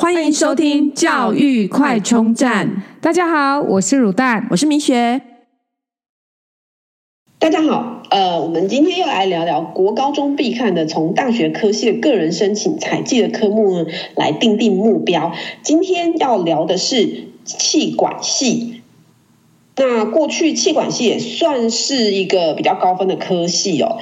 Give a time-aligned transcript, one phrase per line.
[0.00, 2.84] 欢迎收听教育快充站。
[3.00, 5.20] 大家好，我是乳蛋，我是明雪。
[7.40, 15.34] 大家好，呃，我们今天又来聊聊国高中必看的，从大学科系的个人申请采计的科目呢，来定定目标。
[15.64, 18.82] 今天要聊的是气管系。
[19.74, 23.98] 那过去气管系也算是一个比较高分的科系哦。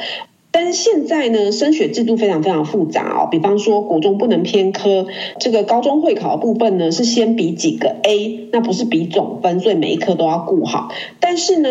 [0.56, 3.28] 但是现在呢，升学制度非常非常复杂哦。
[3.30, 5.06] 比方说，国中不能偏科，
[5.38, 10.88] 这个高中会考的部分呢，是先比几个 A，那不是比总分，所以每一科都要顾好。
[11.20, 11.68] 但是呢，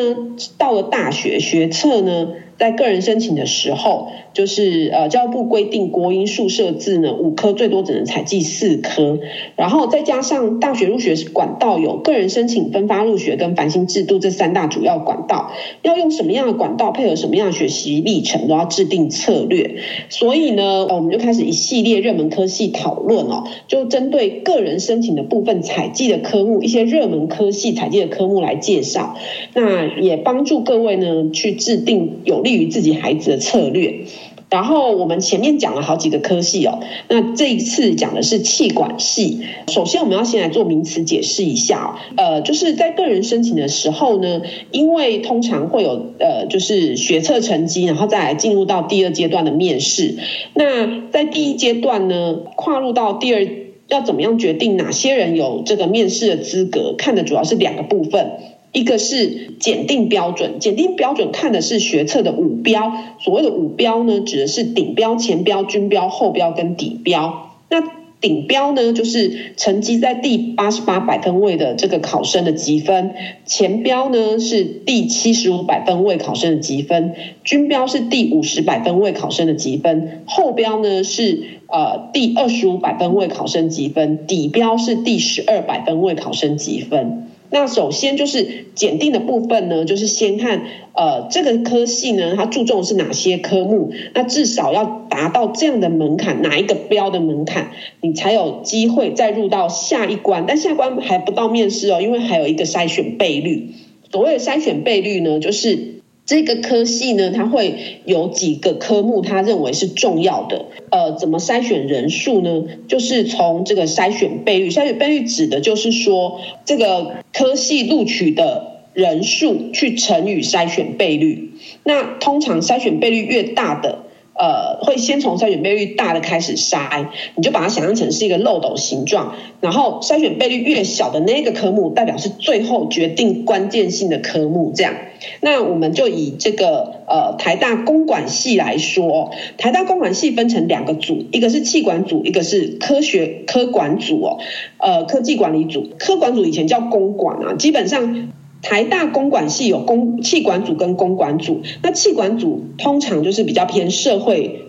[0.59, 9.19] 到了大学学测呢，在个人申请的时候，就是呃，教育部规定国英数社自呢五科最多只能采计四科，
[9.55, 19.75] 然后再加上大学入学管道有个人申请、分发入学跟繁星制度这三大主要管道，要用什么样的管道配合什么样的学习历程，都要制定策略。
[20.09, 29.15] 所以呢，我们就开始一系列热门科系讨论哦，就针对个人申请的部分采计的科目，一些热门科系采计的科目来介绍，
[29.53, 34.05] 那也帮助各位呢去制定有利于自己孩子的策略。
[34.47, 36.79] 然后我们前面讲了好几个科系哦，
[37.09, 39.39] 那这一次讲的是气管系。
[39.67, 50.19] 首先我们要先来做名词解释一下哦，呃，就是在个人申请的时候呢，因为通常会有呃，就是学测成绩，然后再来进入到第二阶段的面试。
[50.53, 53.45] 那在第一阶段呢，跨入到第二，
[53.89, 56.93] 要怎么样决定哪些人有这个面试的资格？
[56.95, 58.31] 看的主要是两个部分。
[58.75, 62.91] 一个是检定标准，检定标准看的是学测的五标。
[63.21, 67.53] 所谓的五标呢，指的是顶标、前标、均标、后标跟底标。
[67.69, 67.81] 那
[68.19, 73.11] 顶标呢，就是成绩在第八十八百分位的这个考生的积分；
[73.45, 77.11] 前标呢是第七十五百分位考生的积分；
[77.45, 87.29] 均标是第五十百分位考生的积分；后标呢是呃第二十五百分位考生积分；底标是第十二百分位考生积分。
[87.55, 93.93] 那首先就是检定的部分呢，就是先看呃这个科系呢，它注重是哪些科目？
[94.13, 97.71] 那至少要达到这样的门槛，哪一个标的门槛，
[98.01, 100.43] 你才有机会再入到下一关。
[100.45, 103.69] 但下一关还不到面试哦，因为还有一个筛选倍率。
[104.11, 105.94] 所谓的筛选倍率呢，就是。
[106.25, 110.65] 这个科系呢，它会有几个科目，他认为是重要的。
[110.89, 112.63] 呃，怎么筛选人数呢？
[112.87, 121.51] 就是从这个筛选倍率，筛选倍率指的就是说，这个科系录取的人数去乘以筛选倍率。
[121.83, 124.04] 那通常筛选倍率越大的。
[124.37, 134.73] 呃，会先从筛选倍率大的开始筛，你就把它想象成是一个漏斗形状，然后筛选倍率越小的那个科目，代表是最后决定关键性的科目。
[134.75, 134.93] 这样，
[135.39, 144.39] 那我们就以这个呃台大公管系来说，台大公管系分成两个组，一个是气管组，一个是科学科管组哦，
[144.79, 148.33] 呃科技管理组，科管组以前叫公管啊，基本上。
[148.65, 154.63] 台大公管系有公气管组跟公管组，那气管组通常就是比较偏社会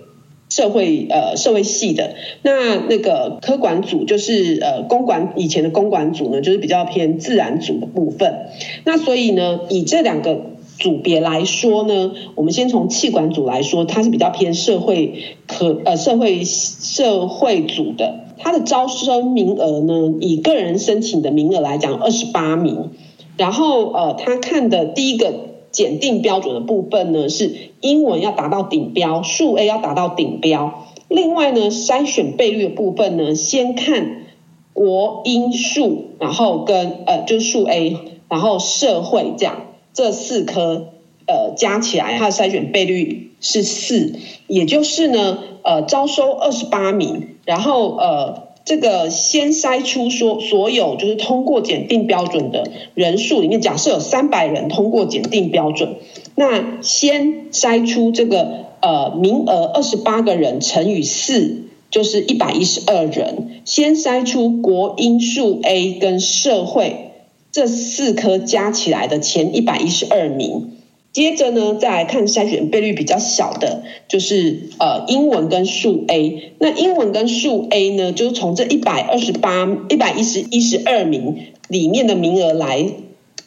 [0.50, 8.50] 社会呃社会系的，那那个科管组就是呃公管以前的公管组呢，就是比较偏自然组的部分。
[8.84, 10.42] 那所以呢，以这两个
[10.78, 22.90] 组别来说呢，我们先从气管组来说，它是比较偏社会科呃社会社会组的，它的招生名额呢，以个人申请的名额来讲，二十八名。
[23.36, 25.34] 然后，呃，他看的第一个
[25.70, 30.86] 检定标准的部分呢，是英文要达到顶标，数 A 要达到顶标。
[31.08, 34.22] 另外呢，筛选倍率的部分呢，先看
[34.72, 37.98] 国英数，然后跟呃就是数 A，
[38.28, 40.92] 然后社会这样这四科，
[41.26, 44.14] 呃加起来它的筛选倍率是四，
[44.46, 48.45] 也就是呢，呃招收二十八名，然后呃。
[48.66, 55.94] 这个先筛出说所有就是通过检定标准的人数里面，假设有三百人通过检定标准，
[56.34, 67.12] 那先筛出这个呃名额二十八个人乘以四就是一百一十二人，先筛出国英数 A 跟社会
[67.52, 70.72] 这四科加起来的前一百一十二名。
[71.16, 76.52] 接着呢，再来看筛选倍率比较小的，就是呃英文跟数 A。
[76.58, 82.84] 那英文跟数 A 呢，就是从这一百二十八、一百一十一十二名里面的名额来，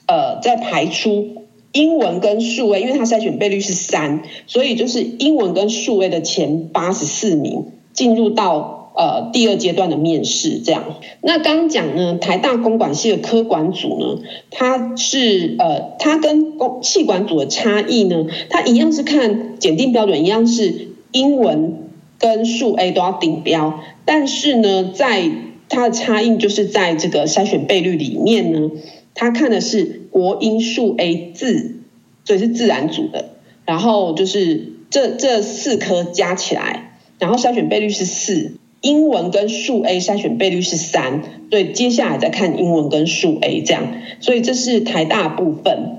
[0.07, 8.78] 呃，再排出英文跟数 A，因为它筛选倍率是三，所以就是英文跟数 A 的前八十四名进入到。
[8.99, 10.83] 呃，第二阶段的面试这样。
[11.21, 21.87] 那刚讲呢，台大公管系的科管组呢，它是呃，它跟公气管组的差异呢，它一样是看检定标准，一样是英文
[22.17, 25.31] 跟数 A 都要顶标，但是呢，在
[25.69, 28.69] 它的差异就是在这个筛选倍率里面呢，
[29.13, 31.77] 它看的是国英数 A 自，
[32.25, 33.29] 所以是自然组的，
[33.65, 38.58] 然后就是这这四科加起来，然后筛选倍率是四。
[38.81, 43.83] 英文跟数 A 筛选倍率是三，对，接下来再看英文跟数 A 这样，
[44.19, 45.95] 所以这是台大部分。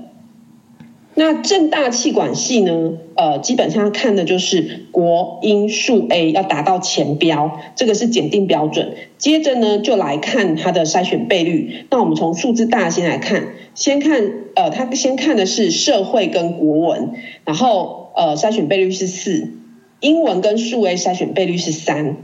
[1.13, 2.93] 那政大气管系呢？
[3.15, 8.93] 呃，基本上看的就是国英数 A 要达到前标，这个是检定标准。
[9.17, 11.85] 接着呢，就来看它的筛选倍率。
[11.91, 17.11] 那我们从数字大先来看，先看呃，它先看的是社会跟国文，
[17.45, 19.51] 然后呃，筛选倍率是四，
[19.99, 22.15] 英文跟数 A 筛选倍率是三。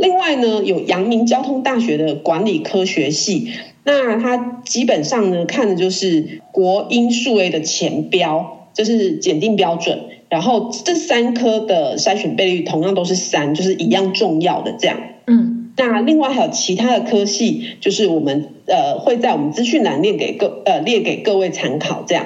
[0.00, 3.52] 另外呢，有阳明交通大学的管理科学系，
[3.84, 10.00] 那它基本上呢看的就是国英数 A 的前标，这是检定标准。
[10.30, 14.96] 然后这三科的筛选倍率同样都是三，就是一样重要的这样。
[15.26, 22.24] 嗯，那另外还有其他的科系，就是我们呃会在我们资讯栏列给各呃列给各位参考这样。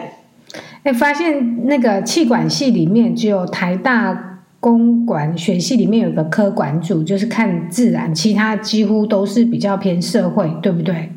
[0.85, 4.31] 哎，发现那个气管系里面只有台大。
[4.65, 11.11] 公管学系里面有个科管组，就是看自然，其他几乎都是比较偏社会，对不对？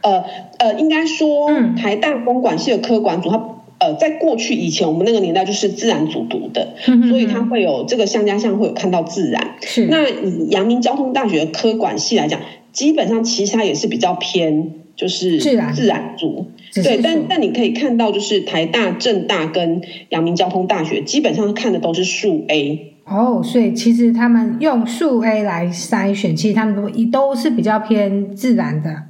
[0.00, 0.24] 呃
[0.56, 3.36] 呃，应该说，台大公管系的科管组，它
[3.80, 9.56] 呃，在过去以前我们那个年代就是自然组读的，嗯、所以它会有这个相加项会有看到自然。
[9.60, 9.88] 是。
[9.88, 12.40] 那以阳明交通大学的科管系来讲，
[12.72, 16.46] 基本上其实它也是比较偏就是自然自然组。
[16.74, 22.92] 对，但但你可以看到，就是台大、政大跟阳明交通大学，基本上看的都是数 A。
[23.04, 29.04] 哦，所以其实他们用数 A 来筛选，其实他们都都是比较偏自然的。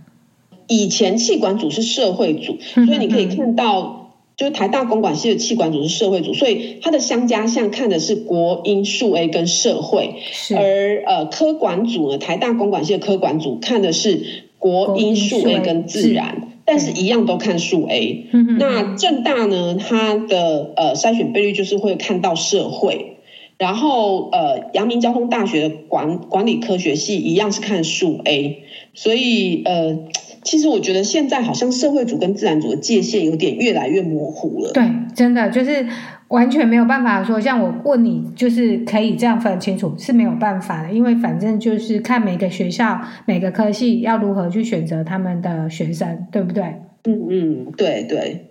[0.68, 10.16] 以前气管组是社会组，所以你可以看到，就是台大公管系的气管组是社会组，所以它的相加项看的是国英数 A 跟社会，
[10.54, 16.42] 而呃科管组呢，台大公管系的科管组看的是国英数 A 跟自然。
[16.68, 18.26] 但是一样都看数 A，
[18.58, 19.76] 那正大呢？
[19.76, 23.18] 它的呃筛选倍率就是会看到社会，
[23.56, 28.64] 然后呃阳明交通大学的管管理科学系一样是看数 A，
[28.94, 29.96] 所以呃
[30.42, 34.72] 其实我觉得现在好像社会组跟自然组的界限有点越来越模糊了。
[34.72, 34.82] 对，
[35.14, 35.86] 真的就是。
[36.28, 46.64] 完全没有办法说，像我问你，就是可以这样分清楚是没有办法的，因为反正就是看每个学校、每个科系要如何去选择他们的学生，对不对？
[47.04, 48.50] 嗯嗯，对对。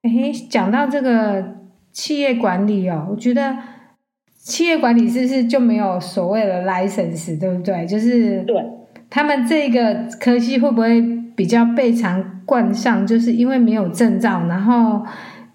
[0.00, 1.44] 哎，讲到这个
[1.92, 3.54] 企业管理哦，我觉得
[4.38, 7.84] 企业管理是不是就没有所谓的 license，对不对？
[7.84, 8.56] 就是对
[9.10, 11.02] 他们这个科系会不会
[11.36, 15.04] 比较被常冠上，就是因为没有证照，然后。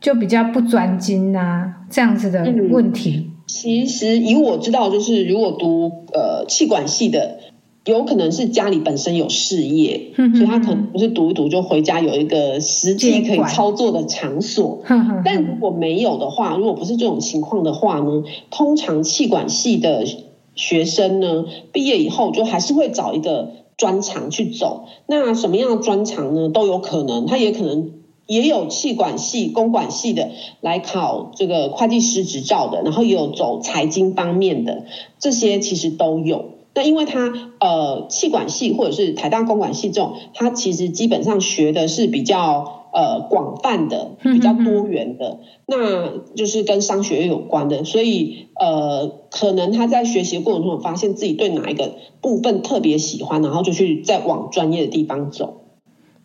[0.05, 3.23] 就比较不专精啊，这样子的问题。
[3.25, 7.39] 嗯，其实以我知道，就是如果读呃气管系的，
[7.85, 14.83] 有可能是家里本身有事业，嗯、哼哼，所以他可能不是读一读就回家有一个实际可以操作的场所。
[14.85, 20.05] 嗯、哼哼，但如果没有的话，如果不是这种情况的话呢，通常气管系的
[20.53, 24.85] 学生呢，毕业以后就还是会找一个专长去走。
[25.07, 26.49] 那什么样的专长呢？
[26.49, 28.04] 都有可能，他也可能。
[28.27, 30.31] 也有企管系、公管系的
[30.61, 34.85] 来考这个会计师执照的，然后也有走财经方面的，
[35.19, 36.45] 这些其实都有。
[36.73, 55.61] 那因为他呃，气管系或者是台大公管系这种，他其实基本上学的是比较呃广泛的、比较多元的，那就是跟商学院有关的，所以呃，可能他在学习的过程中发现自己对哪一个部分特别喜欢，然后就去再往专业的地方走。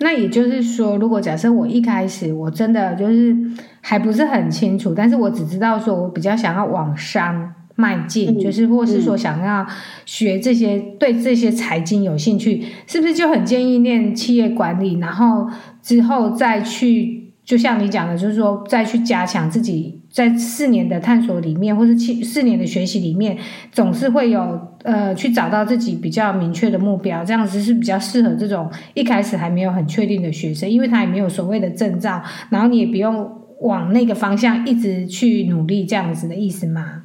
[0.03, 3.37] 那也就是说，如果假设我一开始我真的就是
[3.83, 9.67] 还不是很清楚，但是我只知道说我比较想要往商迈进，嗯、就是或是说想要
[10.07, 15.47] 学这些，嗯、对这些财经有兴趣，是不是就很建议念企业管理，然后
[15.83, 23.37] 之后再去，就像你讲的，就是说再去加强自己在四年的探索里面，或是七四年的学习里面，
[23.71, 24.70] 总是会有。
[24.83, 37.03] 呃，去找到自己比较明确的目标，这样子是比较适合这种一开始还没有很确定的学生，因为他也没有所谓的证照，然后你也不用往那个方向一直去努力，这样子的意思吗？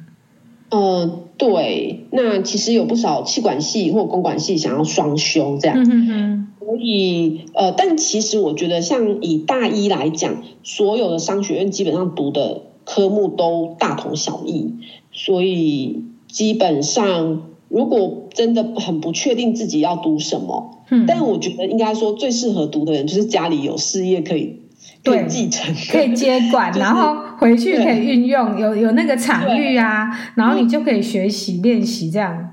[0.70, 14.76] 呃，对，那其实有不少气管系或公管系想要双修这样，嗯哼哼，所以呃，但其实我觉得像以大一来讲，所有的商学院基本上读的科目都大同小异，
[15.12, 17.42] 所以基本上。
[17.68, 24.60] 如果真的很不确定自己要读什么，嗯，但我觉得应该说最适合读的人就是家里有事业可以
[25.02, 32.50] 对可以继承，可以接管，就是、然后回去可以运用，有有那个场域啊，然后你就可以学习练习这样。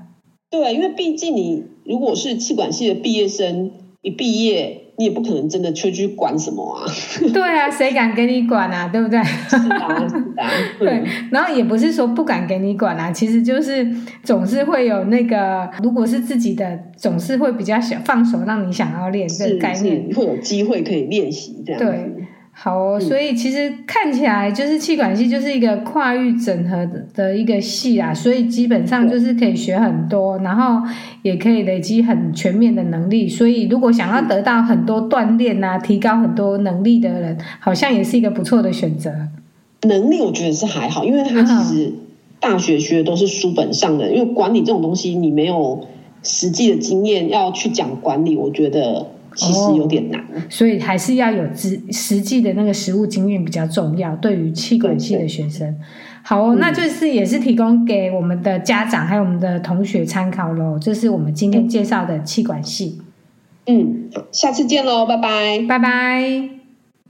[0.50, 3.70] 对，因为毕竟你如果是气管系的毕业生，
[4.02, 4.83] 一毕业。
[4.96, 6.86] 你也不可能真的去去管什么啊？
[7.32, 8.88] 对啊，谁敢给你管啊？
[8.92, 9.22] 对不对？
[9.22, 10.50] 是啊，是啊。
[10.78, 13.86] 对，然后也不是说不敢给你管啊，其实就是
[14.22, 21.86] 总是会有那个，如果是自己的，总是会比较想放手，让你想要练这个概念，会有机会可以练习这样子。
[21.86, 22.23] 对。
[22.56, 30.80] 好哦，所以其实看起来就是气管系就是一个跨域整合的一个系啊，所以基本上就是可以学很多，然后
[31.22, 33.28] 也可以累积很全面的能力。
[33.28, 39.12] 所以如果想要得到很多锻炼啊，提高很多能力的人，好像也是一个不错的选择。
[39.82, 41.92] 能力我觉得是还好，因为他其实
[42.40, 45.86] 大学学的都是书本上的，因为管理这种东西你没有
[46.22, 49.08] 实际的经验要去讲管理，我觉得。
[49.34, 54.14] 其实有点难，哦，所以还是要有实实际的那个实务经验比较重要。
[54.16, 55.76] 对于气管系的学生，
[56.22, 60.78] 好哦，嗯，那就是也是提供给我们的家长还有我们的同学参考喽。
[60.78, 63.00] 这是我们今天介绍的气管系。
[63.66, 66.53] 嗯，下次见喽，拜拜，拜拜。